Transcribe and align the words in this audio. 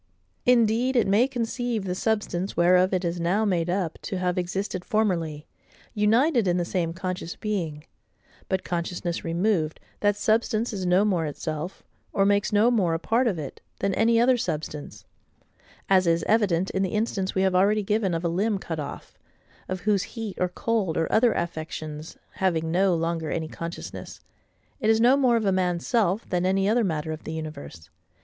Indeed 0.47 0.95
it 0.95 1.05
may 1.05 1.27
conceive 1.27 1.85
the 1.85 1.93
substance 1.93 2.57
whereof 2.57 2.91
it 2.91 3.05
is 3.05 3.19
now 3.19 3.45
made 3.45 3.69
up 3.69 3.99
to 4.01 4.17
have 4.17 4.35
existed 4.35 4.83
formerly, 4.83 5.45
united 5.93 6.47
in 6.47 6.57
the 6.57 6.65
same 6.65 6.91
conscious 6.91 7.35
being: 7.35 7.83
but, 8.49 8.63
consciousness 8.63 9.23
removed, 9.23 9.79
that 9.99 10.15
substance 10.15 10.73
is 10.73 10.87
no 10.87 11.05
more 11.05 11.27
itself, 11.27 11.83
or 12.13 12.25
makes 12.25 12.51
no 12.51 12.71
more 12.71 12.95
a 12.95 12.99
part 12.99 13.27
of 13.27 13.37
it, 13.37 13.61
than 13.77 13.93
any 13.93 14.19
other 14.19 14.37
substance; 14.37 15.05
as 15.87 16.07
is 16.07 16.23
evident 16.27 16.71
in 16.71 16.81
the 16.81 16.95
instance 16.95 17.35
we 17.35 17.43
have 17.43 17.53
already 17.53 17.83
given 17.83 18.15
of 18.15 18.23
a 18.25 18.27
limb 18.27 18.57
cut 18.57 18.79
off, 18.79 19.19
of 19.69 19.81
whose 19.81 20.01
heat, 20.17 20.35
or 20.41 20.49
cold, 20.49 20.97
or 20.97 21.11
other 21.13 21.33
affections, 21.33 22.17
having 22.37 22.71
no 22.71 22.95
longer 22.95 23.29
any 23.29 23.47
consciousness, 23.47 24.19
it 24.79 24.89
is 24.89 24.99
no 24.99 25.15
more 25.15 25.35
of 25.37 25.45
a 25.45 25.51
man's 25.51 25.85
self 25.85 26.27
than 26.31 26.43
any 26.43 26.67
other 26.67 26.83
matter 26.83 27.11
of 27.11 27.23
the 27.23 27.33
universe. 27.33 27.91